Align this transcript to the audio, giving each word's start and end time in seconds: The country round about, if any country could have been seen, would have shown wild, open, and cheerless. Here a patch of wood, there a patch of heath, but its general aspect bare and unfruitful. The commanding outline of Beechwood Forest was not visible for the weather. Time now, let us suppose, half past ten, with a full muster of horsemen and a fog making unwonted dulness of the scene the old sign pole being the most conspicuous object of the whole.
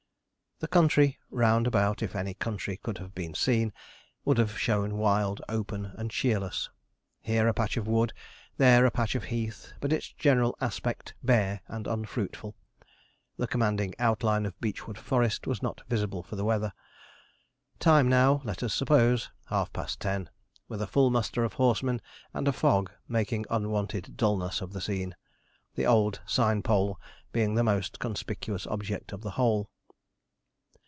The 0.63 0.67
country 0.67 1.17
round 1.31 1.65
about, 1.65 2.03
if 2.03 2.15
any 2.15 2.35
country 2.35 2.77
could 2.77 2.99
have 2.99 3.15
been 3.15 3.33
seen, 3.33 3.73
would 4.23 4.37
have 4.37 4.59
shown 4.59 4.95
wild, 4.99 5.41
open, 5.49 5.85
and 5.95 6.11
cheerless. 6.11 6.69
Here 7.19 7.47
a 7.47 7.53
patch 7.55 7.77
of 7.77 7.87
wood, 7.87 8.13
there 8.57 8.85
a 8.85 8.91
patch 8.91 9.15
of 9.15 9.23
heath, 9.23 9.73
but 9.81 9.91
its 9.91 10.11
general 10.13 10.55
aspect 10.61 11.15
bare 11.23 11.61
and 11.67 11.87
unfruitful. 11.87 12.53
The 13.37 13.47
commanding 13.47 13.95
outline 13.97 14.45
of 14.45 14.61
Beechwood 14.61 14.99
Forest 14.99 15.47
was 15.47 15.63
not 15.63 15.81
visible 15.89 16.21
for 16.21 16.35
the 16.35 16.45
weather. 16.45 16.73
Time 17.79 18.07
now, 18.07 18.41
let 18.45 18.61
us 18.61 18.75
suppose, 18.75 19.31
half 19.47 19.73
past 19.73 19.99
ten, 19.99 20.29
with 20.67 20.79
a 20.79 20.85
full 20.85 21.09
muster 21.09 21.43
of 21.43 21.53
horsemen 21.53 21.99
and 22.35 22.47
a 22.47 22.53
fog 22.53 22.91
making 23.07 23.45
unwonted 23.49 24.15
dulness 24.15 24.61
of 24.61 24.73
the 24.73 24.81
scene 24.81 25.15
the 25.73 25.87
old 25.87 26.21
sign 26.27 26.61
pole 26.61 26.99
being 27.31 27.55
the 27.55 27.63
most 27.63 27.97
conspicuous 27.97 28.67
object 28.67 29.11
of 29.11 29.21
the 29.21 29.31
whole. 29.31 29.67